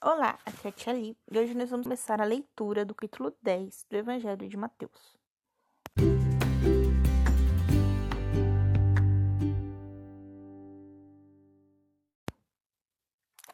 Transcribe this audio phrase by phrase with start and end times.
[0.00, 3.34] Olá, aqui é a Tia Li e hoje nós vamos começar a leitura do capítulo
[3.42, 5.18] 10 do Evangelho de Mateus.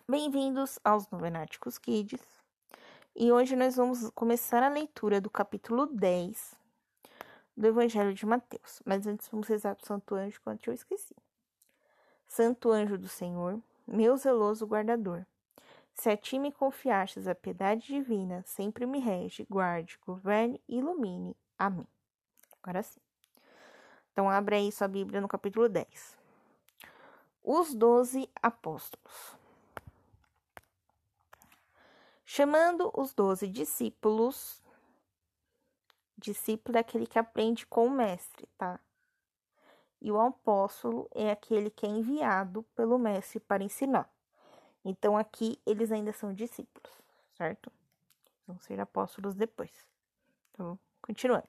[0.06, 2.20] Bem-vindos aos Novenáticos Kids
[3.16, 6.54] e hoje nós vamos começar a leitura do capítulo 10
[7.56, 8.82] do Evangelho de Mateus.
[8.84, 11.16] Mas antes vamos rezar para o Santo Anjo, quanto eu esqueci.
[12.28, 15.24] Santo Anjo do Senhor, meu zeloso guardador
[15.94, 21.36] se a ti me confiastes a piedade divina, sempre me rege, guarde, governe e ilumine.
[21.58, 21.86] Amém.
[22.62, 23.00] Agora sim.
[24.12, 26.16] Então, abre aí sua Bíblia no capítulo 10.
[27.42, 29.36] Os doze apóstolos.
[32.24, 34.62] Chamando os doze discípulos,
[36.16, 38.80] discípulo é aquele que aprende com o mestre, tá?
[40.00, 44.13] E o apóstolo é aquele que é enviado pelo mestre para ensinar.
[44.84, 46.92] Então aqui eles ainda são discípulos,
[47.34, 47.72] certo?
[48.46, 49.70] Vão ser apóstolos depois.
[50.50, 51.48] Então, continuando.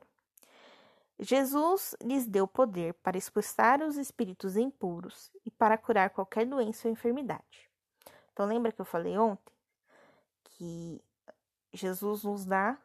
[1.20, 6.92] Jesus lhes deu poder para expulsar os espíritos impuros e para curar qualquer doença ou
[6.92, 7.70] enfermidade.
[8.34, 9.54] Então, lembra que eu falei ontem
[10.44, 11.02] que
[11.72, 12.78] Jesus nos dá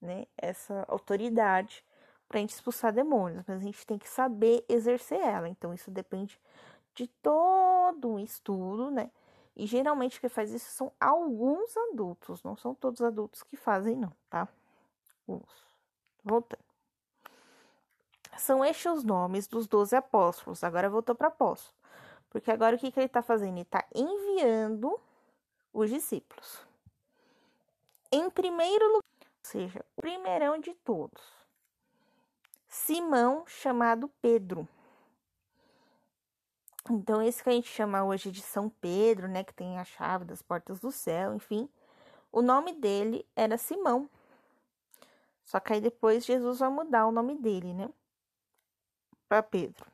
[0.00, 1.84] né, essa autoridade
[2.26, 5.48] para a gente expulsar demônios, mas a gente tem que saber exercer ela.
[5.48, 6.40] Então, isso depende
[6.94, 9.10] de todo um estudo, né?
[9.56, 14.12] E geralmente quem faz isso são alguns adultos, não são todos adultos que fazem, não,
[14.28, 14.48] tá?
[16.24, 16.64] Voltando.
[18.36, 20.64] São estes os nomes dos doze apóstolos.
[20.64, 21.74] Agora voltou para apóstolo.
[22.28, 23.54] Porque agora o que, que ele está fazendo?
[23.54, 25.00] Ele está enviando
[25.72, 26.66] os discípulos.
[28.10, 31.22] Em primeiro lugar, ou seja, o primeirão de todos,
[32.68, 34.68] Simão, chamado Pedro
[36.90, 40.24] então, esse que a gente chama hoje de São Pedro, né, que tem a chave
[40.24, 41.68] das portas do céu, enfim,
[42.30, 44.08] o nome dele era Simão.
[45.44, 47.88] Só que aí depois Jesus vai mudar o nome dele, né,
[49.28, 49.86] para Pedro.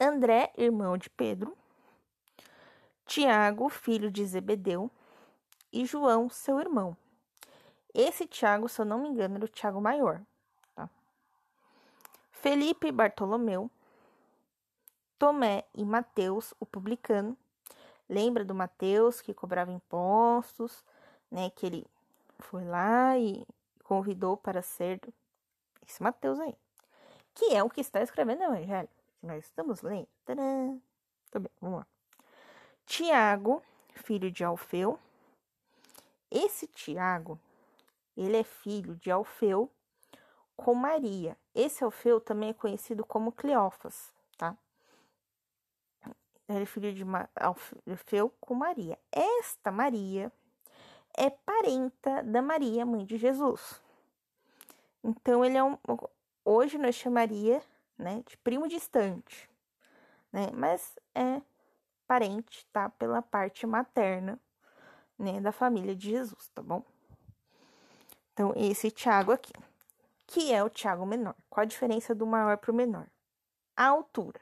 [0.00, 1.56] André, irmão de Pedro.
[3.04, 4.90] Tiago, filho de Zebedeu.
[5.72, 6.96] E João, seu irmão.
[7.92, 10.22] Esse Tiago, se eu não me engano, era o Tiago maior.
[10.74, 10.88] Tá?
[12.30, 13.70] Felipe Bartolomeu.
[15.18, 17.36] Tomé e Mateus, o publicano.
[18.08, 20.84] Lembra do Mateus que cobrava impostos,
[21.30, 21.50] né?
[21.50, 21.86] Que ele
[22.38, 23.46] foi lá e
[23.82, 25.00] convidou para ser
[25.86, 26.54] esse Mateus aí,
[27.34, 28.88] que é o que está escrevendo o Evangelho,
[29.22, 30.08] nós estamos lendo.
[31.30, 31.86] Tá bem, vamos lá.
[32.84, 33.62] Tiago,
[33.94, 34.98] filho de Alfeu.
[36.30, 37.40] Esse Tiago,
[38.14, 39.70] ele é filho de Alfeu
[40.54, 41.36] com Maria.
[41.54, 44.12] Esse Alfeu também é conhecido como Cleófas,
[46.48, 46.54] tá?
[46.54, 47.04] era filho de
[47.36, 48.98] Alfeu com Maria.
[49.12, 50.32] Esta Maria
[51.16, 53.80] é parenta da Maria, mãe de Jesus.
[55.04, 55.78] Então, ele é um.
[56.44, 57.62] Hoje nós chamaria
[57.96, 59.48] né, de primo distante,
[60.32, 60.48] né?
[60.54, 61.42] Mas é
[62.06, 62.88] parente, tá?
[62.88, 64.40] Pela parte materna,
[65.18, 65.40] né?
[65.40, 66.82] Da família de Jesus, tá bom?
[68.32, 69.52] Então, esse Tiago aqui,
[70.26, 71.34] que é o Tiago menor.
[71.50, 73.06] Qual a diferença do maior para o menor?
[73.76, 74.40] A altura,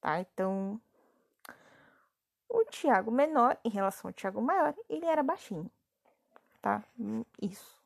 [0.00, 0.20] tá?
[0.20, 0.80] Então,
[2.48, 5.70] o Tiago menor, em relação ao Tiago maior, ele era baixinho,
[6.60, 6.82] tá?
[7.40, 7.78] Isso.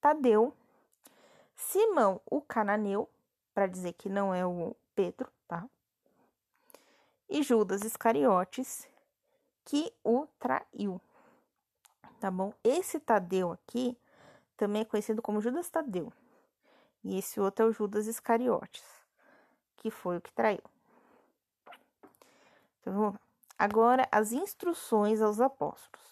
[0.00, 0.54] Tadeu,
[1.56, 3.08] Simão, o cananeu,
[3.54, 5.66] para dizer que não é o Pedro, tá?
[7.26, 8.86] E Judas Iscariotes,
[9.64, 11.00] que o traiu,
[12.20, 12.52] tá bom?
[12.62, 13.96] Esse Tadeu aqui
[14.58, 16.12] também é conhecido como Judas Tadeu.
[17.02, 18.84] E esse outro é o Judas Iscariotes,
[19.76, 20.62] que foi o que traiu.
[22.86, 23.18] Então,
[23.58, 26.04] agora as instruções aos apóstolos.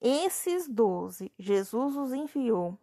[0.00, 2.76] Esses doze, Jesus os enviou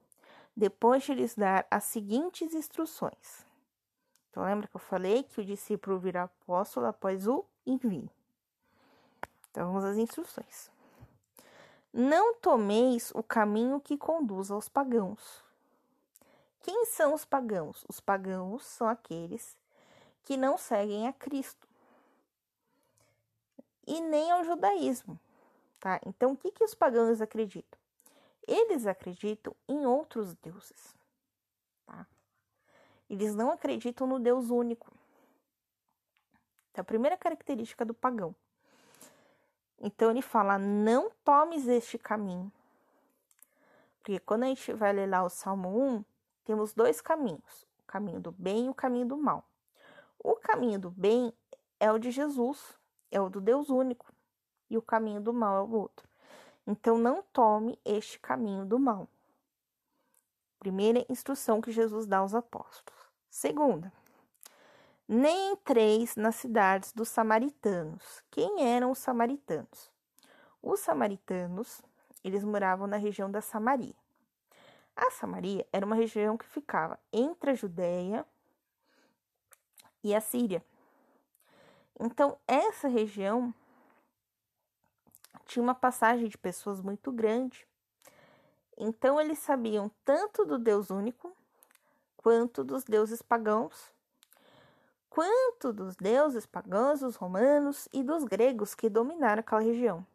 [0.56, 3.46] depois de lhes dar as seguintes instruções.
[4.30, 8.10] Então, lembra que eu falei que o discípulo virá apóstolo após o envio?
[9.52, 10.72] Então, vamos às instruções.
[11.92, 15.44] Não tomeis o caminho que conduz aos pagãos.
[16.62, 17.86] Quem são os pagãos?
[17.88, 19.58] Os pagãos são aqueles
[20.24, 21.66] que não seguem a Cristo
[23.88, 25.20] e nem ao judaísmo,
[25.80, 26.00] tá?
[26.06, 27.80] Então, o que, que os pagãos acreditam?
[28.48, 30.96] Eles acreditam em outros deuses,
[31.86, 32.06] tá?
[33.10, 34.92] Eles não acreditam no Deus único.
[36.72, 38.36] Então, a primeira característica do pagão.
[39.80, 42.52] Então, ele fala: não tomes este caminho.
[43.98, 46.06] Porque quando a gente vai ler lá o Salmo 1,
[46.44, 49.44] temos dois caminhos: o caminho do bem e o caminho do mal.
[50.20, 51.34] O caminho do bem
[51.80, 52.78] é o de Jesus,
[53.16, 54.12] é o do Deus único
[54.70, 56.08] e o caminho do mal é o outro.
[56.68, 59.08] Então não tome este caminho do mal.
[60.60, 63.00] Primeira instrução que Jesus dá aos apóstolos.
[63.30, 63.92] Segunda,
[65.08, 68.22] nem entreis nas cidades dos samaritanos.
[68.30, 69.90] Quem eram os samaritanos?
[70.62, 71.82] Os samaritanos,
[72.22, 73.96] eles moravam na região da Samaria.
[74.96, 78.26] A Samaria era uma região que ficava entre a Judéia
[80.04, 80.64] e a Síria.
[82.00, 83.54] Então, essa região
[85.46, 87.68] tinha uma passagem de pessoas muito grande.
[88.78, 91.36] Então, eles sabiam tanto do Deus único,
[92.18, 93.94] quanto dos deuses pagãos,
[95.10, 100.06] quanto dos deuses pagãos, dos romanos e dos gregos que dominaram aquela região.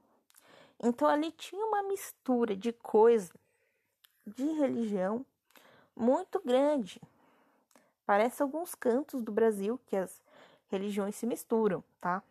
[0.82, 3.32] Então, ali tinha uma mistura de coisa
[4.26, 5.24] de religião
[5.96, 7.00] muito grande.
[8.04, 10.20] Parece alguns cantos do Brasil que as
[10.70, 12.22] religiões se misturam, tá?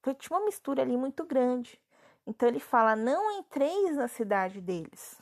[0.00, 1.80] Então tinha uma mistura ali muito grande.
[2.26, 5.20] Então ele fala: não entreis na cidade deles.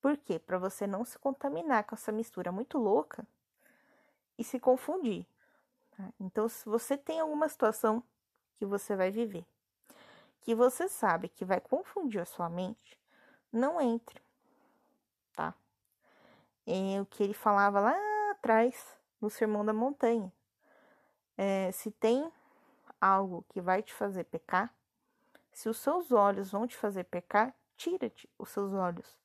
[0.00, 0.38] Por quê?
[0.38, 3.26] Para você não se contaminar com essa mistura muito louca
[4.38, 5.26] e se confundir.
[5.96, 6.04] Tá?
[6.18, 8.02] Então, se você tem alguma situação
[8.56, 9.44] que você vai viver,
[10.40, 12.98] que você sabe que vai confundir a sua mente,
[13.52, 14.22] não entre,
[15.36, 15.54] tá?
[16.66, 17.94] É o que ele falava lá
[18.30, 20.32] atrás no Sermão da Montanha.
[21.42, 22.30] É, se tem
[23.00, 24.74] algo que vai te fazer pecar,
[25.50, 29.18] se os seus olhos vão te fazer pecar, tira-te os seus olhos.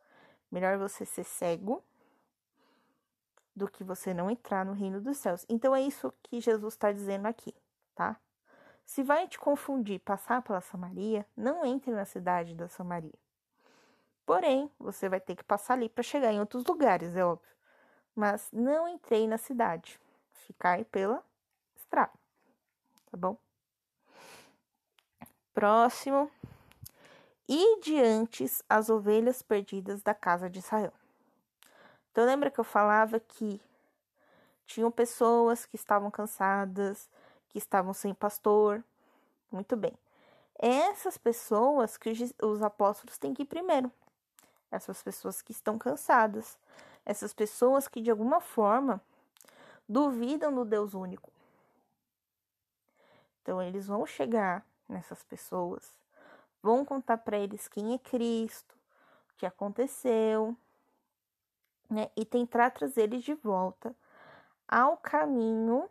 [0.50, 1.84] Melhor você ser cego
[3.54, 5.46] do que você não entrar no reino dos céus.
[5.50, 7.54] Então é isso que Jesus está dizendo aqui,
[7.94, 8.16] tá?
[8.86, 13.20] Se vai te confundir passar pela Samaria, não entre na cidade da Samaria.
[14.26, 17.54] Porém, você vai ter que passar ali para chegar em outros lugares, é óbvio.
[18.16, 20.00] Mas não entrei na cidade.
[20.32, 21.22] Ficai pela
[21.96, 22.12] estrada.
[23.10, 23.38] Tá bom?
[25.54, 26.30] Próximo.
[27.48, 30.94] E diante as ovelhas perdidas da casa de Israel.
[32.12, 33.62] Então, lembra que eu falava que
[34.66, 37.10] tinham pessoas que estavam cansadas,
[37.50, 38.84] que estavam sem pastor?
[39.52, 39.94] Muito bem.
[40.58, 42.12] Essas pessoas que
[42.42, 43.92] os apóstolos têm que ir primeiro
[44.72, 46.58] essas pessoas que estão cansadas,
[47.06, 49.02] essas pessoas que de alguma forma
[49.88, 51.32] duvidam do Deus único.
[53.46, 55.96] Então eles vão chegar nessas pessoas,
[56.64, 58.76] vão contar para eles quem é Cristo,
[59.30, 60.58] o que aconteceu,
[61.88, 62.10] né?
[62.18, 63.96] E tentar trazer eles de volta
[64.68, 65.88] ao caminho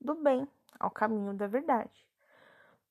[0.00, 0.48] do bem,
[0.80, 2.04] ao caminho da verdade.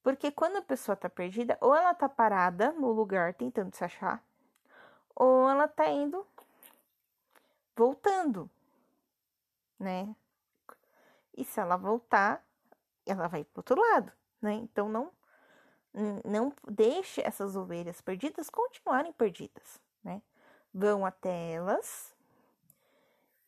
[0.01, 4.24] Porque quando a pessoa tá perdida, ou ela tá parada no lugar tentando se achar,
[5.13, 6.25] ou ela tá indo
[7.75, 8.50] voltando,
[9.77, 10.15] né?
[11.36, 12.42] E se ela voltar,
[13.06, 14.12] ela vai pro outro lado,
[14.42, 14.53] né?
[14.53, 15.12] Então não
[16.24, 20.21] não deixe essas ovelhas perdidas continuarem perdidas, né?
[20.74, 22.15] Vão até elas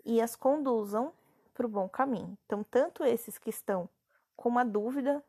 [0.03, 1.13] e as conduzam
[1.53, 2.37] para o bom caminho.
[2.45, 3.87] Então, tanto esses que estão
[4.35, 5.23] com uma dúvida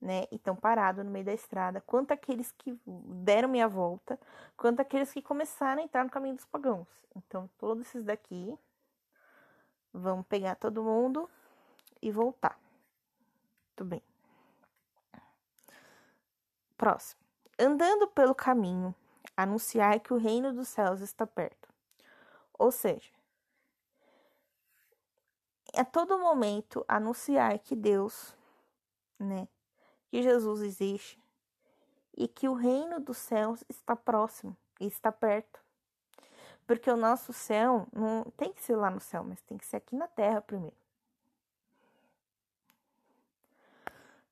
[0.00, 4.18] né, e estão parados no meio da estrada, quanto aqueles que deram minha volta,
[4.56, 6.88] quanto aqueles que começaram a entrar no caminho dos pagãos.
[7.16, 8.56] Então, todos esses daqui
[9.92, 11.28] vão pegar todo mundo
[12.00, 12.56] e voltar.
[13.78, 14.02] Tudo bem.
[16.76, 17.20] Próximo.
[17.56, 18.92] Andando pelo caminho,
[19.36, 21.72] anunciar que o reino dos céus está perto.
[22.58, 23.12] Ou seja,
[25.76, 28.34] a todo momento anunciar que Deus,
[29.16, 29.46] né,
[30.08, 31.22] que Jesus existe
[32.16, 35.62] e que o reino dos céus está próximo e está perto.
[36.66, 39.76] Porque o nosso céu não tem que ser lá no céu, mas tem que ser
[39.76, 40.87] aqui na terra primeiro.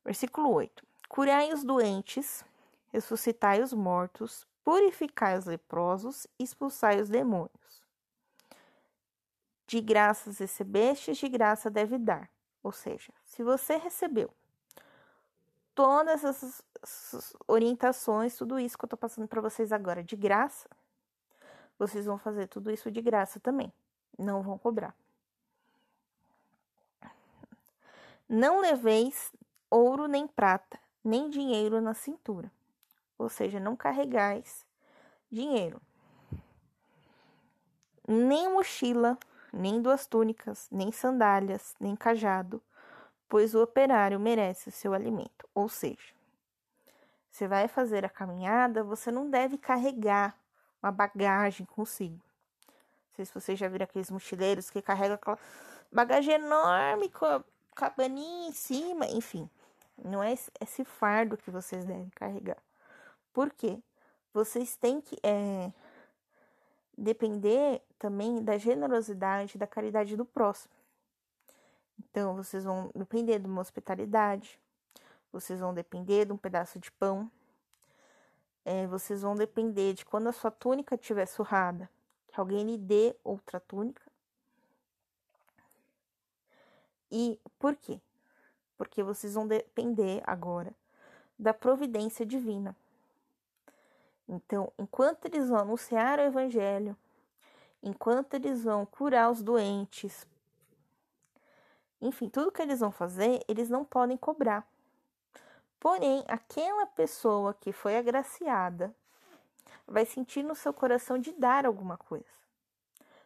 [0.07, 2.45] Versículo 8: Curai os doentes,
[2.93, 7.83] ressuscitai os mortos, purificai os leprosos, expulsai os demônios.
[9.67, 12.31] De graças recebestes, de graça deve dar.
[12.63, 14.33] Ou seja, se você recebeu
[15.75, 16.63] todas essas
[17.45, 20.69] orientações, tudo isso que eu tô passando para vocês agora de graça,
[21.77, 23.73] vocês vão fazer tudo isso de graça também.
[24.17, 24.95] Não vão cobrar.
[28.29, 29.33] Não leveis
[29.69, 32.51] ouro nem prata, nem dinheiro na cintura.
[33.17, 34.65] Ou seja, não carregais
[35.29, 35.81] dinheiro.
[38.07, 39.17] Nem mochila,
[39.51, 42.61] nem duas túnicas, nem sandálias, nem cajado,
[43.27, 45.47] pois o operário merece o seu alimento.
[45.53, 46.13] Ou seja,
[47.29, 50.37] você vai fazer a caminhada, você não deve carregar
[50.81, 52.15] uma bagagem consigo.
[52.65, 55.39] Não sei se vocês já viram aqueles mochileiros que carregam aquela
[55.91, 57.43] bagagem enorme com,
[57.75, 59.49] cabaninha em cima, enfim.
[60.03, 62.61] Não é esse fardo que vocês devem carregar.
[63.33, 63.79] Por quê?
[64.33, 65.71] Vocês têm que é,
[66.97, 70.73] depender também da generosidade, da caridade do próximo.
[71.99, 74.59] Então, vocês vão depender de uma hospitalidade,
[75.31, 77.31] vocês vão depender de um pedaço de pão,
[78.63, 81.89] é, vocês vão depender de quando a sua túnica estiver surrada,
[82.27, 84.01] que alguém lhe dê outra túnica.
[87.09, 87.99] E por quê?
[88.77, 90.73] Porque vocês vão depender agora
[91.37, 92.75] da providência divina.
[94.27, 96.95] Então, enquanto eles vão anunciar o evangelho,
[97.81, 100.27] enquanto eles vão curar os doentes,
[102.01, 104.67] enfim, tudo que eles vão fazer, eles não podem cobrar.
[105.79, 108.93] Porém, aquela pessoa que foi agraciada
[109.87, 112.25] vai sentir no seu coração de dar alguma coisa.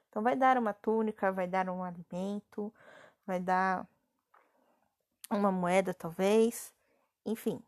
[0.09, 2.71] Então, vai dar uma túnica, vai dar um alimento,
[3.25, 3.87] vai dar
[5.35, 6.73] uma moeda, talvez,
[7.25, 7.61] enfim.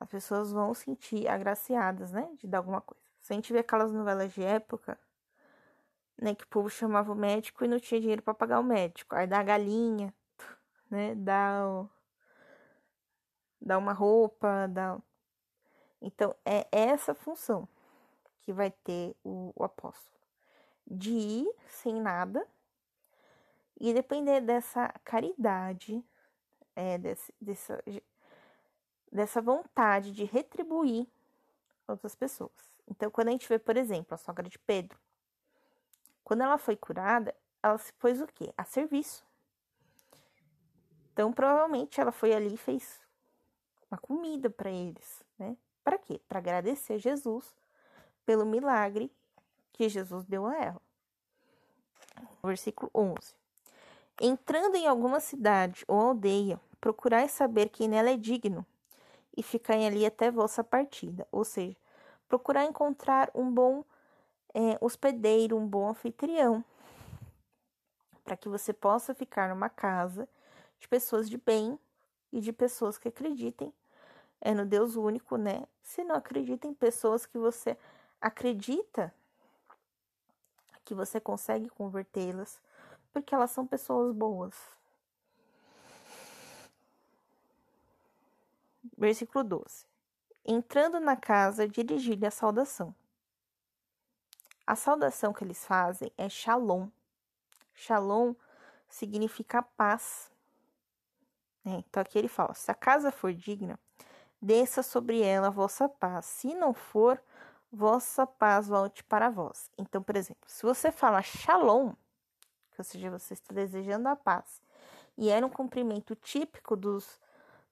[0.00, 3.02] As pessoas vão sentir agraciadas, né, de dar alguma coisa.
[3.20, 4.98] Se a gente vê aquelas novelas de época,
[6.16, 9.14] né, que o povo chamava o médico e não tinha dinheiro para pagar o médico.
[9.14, 10.14] Aí dá a galinha,
[10.90, 11.88] né, dá o...
[13.60, 14.98] dá uma roupa, dá
[16.00, 17.68] Então é essa função
[18.40, 20.16] que vai ter o, o apóstolo
[20.90, 22.46] de ir sem nada
[23.80, 26.04] e depender dessa caridade,
[26.74, 27.82] é, desse, dessa,
[29.10, 31.06] dessa vontade de retribuir
[31.86, 32.52] outras pessoas.
[32.86, 34.98] Então, quando a gente vê, por exemplo, a sogra de Pedro,
[36.24, 38.52] quando ela foi curada, ela se pôs o quê?
[38.56, 39.24] A serviço.
[41.12, 43.00] Então, provavelmente ela foi ali e fez
[43.90, 45.56] uma comida para eles, né?
[45.82, 46.20] Para quê?
[46.28, 47.56] Para agradecer Jesus
[48.26, 49.10] pelo milagre
[49.72, 50.82] que Jesus deu a ela.
[52.42, 53.34] Versículo 11.
[54.20, 58.66] Entrando em alguma cidade ou aldeia, procurai saber quem nela é digno
[59.36, 61.26] e ficai ali até vossa partida.
[61.30, 61.76] Ou seja,
[62.28, 63.84] procurar encontrar um bom
[64.52, 66.64] é, hospedeiro, um bom anfitrião,
[68.24, 70.28] para que você possa ficar numa casa
[70.80, 71.78] de pessoas de bem
[72.32, 73.72] e de pessoas que acreditem
[74.40, 75.64] é no Deus único, né?
[75.82, 77.76] Se não acreditem, pessoas que você
[78.20, 79.12] acredita
[80.84, 82.60] que você consegue convertê-las,
[83.12, 84.54] porque elas são pessoas boas.
[88.96, 89.86] Versículo 12.
[90.44, 92.94] Entrando na casa, dirigi-lhe a saudação.
[94.66, 96.88] A saudação que eles fazem é Shalom.
[97.74, 98.34] Shalom
[98.88, 100.30] significa paz.
[101.64, 103.78] É, então aqui ele fala: se a casa for digna,
[104.40, 106.26] desça sobre ela a vossa paz.
[106.26, 107.22] Se não for,
[107.72, 109.70] vossa paz volte para vós.
[109.76, 111.94] Então, por exemplo, se você fala Shalom,
[112.78, 114.62] ou seja, você está desejando a paz,
[115.16, 117.20] e era um cumprimento típico dos,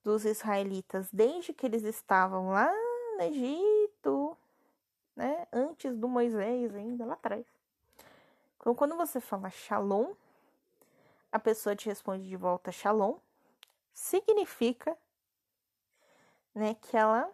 [0.03, 2.73] dos israelitas desde que eles estavam lá
[3.17, 4.37] no Egito,
[5.15, 5.47] né?
[5.53, 7.47] Antes do Moisés, ainda lá atrás.
[8.59, 10.13] Então, quando você fala shalom,
[11.31, 13.17] a pessoa te responde de volta shalom,
[13.93, 14.97] significa,
[16.55, 17.31] né, que ela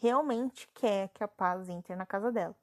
[0.00, 2.54] realmente quer que a paz entre na casa dela.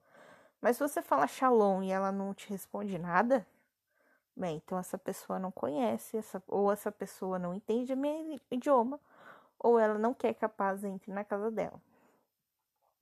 [0.62, 3.45] Mas se você fala shalom e ela não te responde nada,
[4.39, 9.00] bem, então essa pessoa não conhece, essa, ou essa pessoa não entende meu idioma,
[9.60, 11.79] ou ela não quer que a paz entre na casa dela.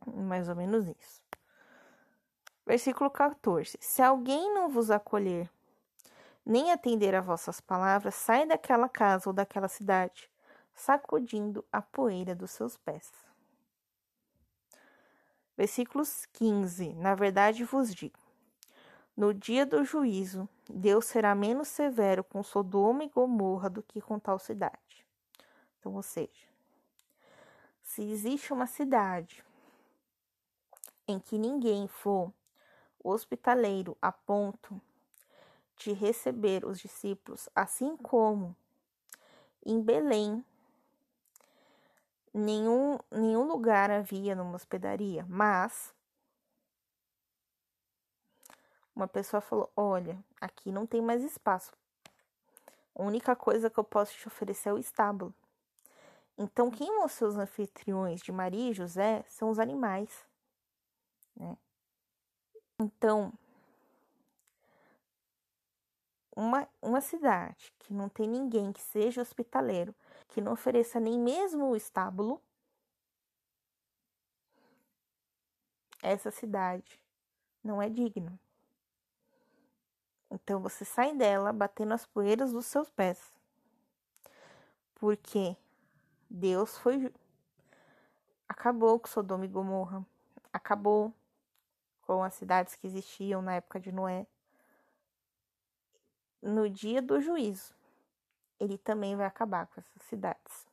[0.05, 1.21] Mais ou menos isso.
[2.65, 5.49] Versículo 14: Se alguém não vos acolher,
[6.45, 10.29] nem atender a vossas palavras, sai daquela casa ou daquela cidade,
[10.73, 13.11] sacudindo a poeira dos seus pés.
[15.55, 18.26] Versículos 15: Na verdade vos digo:
[19.17, 24.19] no dia do juízo, Deus será menos severo com Sodoma e Gomorra do que com
[24.19, 25.03] tal cidade.
[25.79, 26.47] Então, ou seja,
[27.81, 29.43] se existe uma cidade
[31.07, 32.31] em que ninguém for
[33.03, 34.79] hospitaleiro a ponto
[35.77, 38.55] de receber os discípulos, assim como
[39.65, 40.45] em Belém
[42.33, 45.93] nenhum, nenhum lugar havia numa hospedaria, mas
[48.97, 51.71] uma pessoa falou: Olha, aqui não tem mais espaço.
[52.95, 55.33] A única coisa que eu posso te oferecer é o estábulo.
[56.35, 60.25] Então, quem ser os anfitriões de Maria e José são os animais.
[61.35, 61.55] Né?
[62.79, 63.31] Então,
[66.35, 69.93] uma, uma cidade que não tem ninguém que seja hospitaleiro,
[70.29, 72.41] que não ofereça nem mesmo o estábulo,
[76.01, 76.99] essa cidade
[77.63, 78.39] não é digna.
[80.29, 83.33] Então você sai dela batendo as poeiras dos seus pés.
[84.95, 85.55] Porque
[86.29, 87.13] Deus foi.
[88.47, 90.05] Acabou com Sodoma e Gomorra.
[90.51, 91.13] Acabou
[92.01, 94.25] com as cidades que existiam na época de Noé.
[96.41, 97.73] No dia do juízo,
[98.59, 100.67] ele também vai acabar com essas cidades.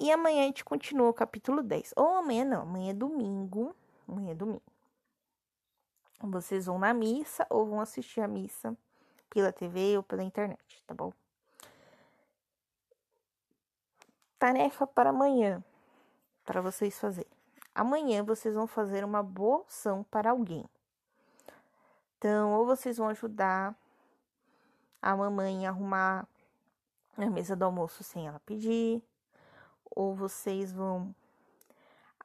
[0.00, 1.94] E amanhã a gente continua o capítulo 10.
[1.96, 3.74] Ou amanhã não, amanhã é domingo.
[4.08, 4.73] Amanhã é domingo.
[6.30, 8.76] Vocês vão na missa ou vão assistir a missa
[9.28, 11.12] pela TV ou pela internet, tá bom?
[14.38, 15.62] Tarefa para amanhã,
[16.44, 17.30] para vocês fazerem.
[17.74, 20.64] Amanhã vocês vão fazer uma boa ação para alguém.
[22.16, 23.74] Então, ou vocês vão ajudar
[25.02, 26.26] a mamãe a arrumar
[27.16, 29.02] a mesa do almoço sem ela pedir,
[29.84, 31.14] ou vocês vão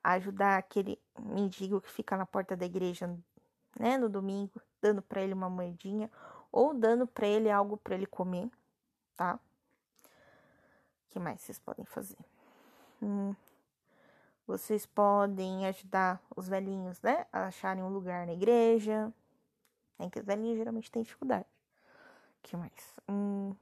[0.03, 3.13] ajudar aquele mendigo que fica na porta da igreja,
[3.77, 6.09] né, no domingo, dando para ele uma moedinha,
[6.51, 8.49] ou dando para ele algo para ele comer,
[9.15, 9.39] tá?
[10.05, 12.17] O que mais vocês podem fazer?
[13.01, 13.35] Hum,
[14.47, 19.13] vocês podem ajudar os velhinhos, né, a acharem um lugar na igreja.
[19.97, 21.45] É que os velhinhos geralmente têm dificuldade.
[21.45, 22.95] O que mais?
[23.07, 23.53] Hum,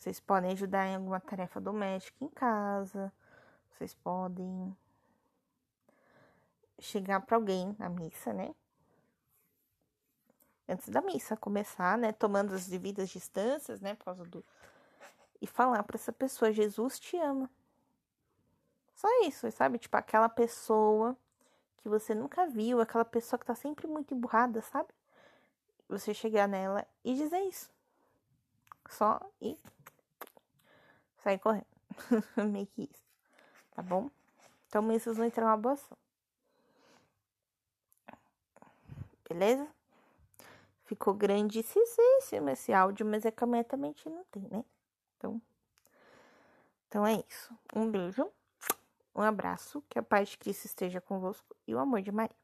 [0.00, 3.12] Vocês podem ajudar em alguma tarefa doméstica em casa.
[3.80, 4.76] Vocês podem
[6.78, 8.54] chegar para alguém na missa, né?
[10.68, 12.12] Antes da missa começar, né?
[12.12, 13.94] Tomando as devidas distâncias, né?
[13.94, 14.44] Por causa do.
[15.40, 17.50] E falar para essa pessoa: Jesus te ama.
[18.94, 19.78] Só isso, sabe?
[19.78, 21.16] Tipo, aquela pessoa
[21.78, 24.92] que você nunca viu, aquela pessoa que tá sempre muito emburrada, sabe?
[25.88, 27.70] Você chegar nela e dizer isso.
[28.90, 29.58] Só e
[31.22, 31.64] sair correndo.
[32.36, 33.09] Meio que isso.
[33.80, 34.10] Tá bom?
[34.68, 34.82] Então,
[35.16, 35.96] vão entrar uma boa ação.
[39.26, 39.66] Beleza?
[40.84, 41.82] Ficou grandíssimo
[42.50, 44.62] esse áudio, mas é que amanhã também não tem, né?
[45.16, 45.40] Então,
[46.86, 47.54] então é isso.
[47.74, 48.30] Um beijo,
[49.14, 52.36] um abraço, que a paz de Cristo esteja convosco e o amor de Maria.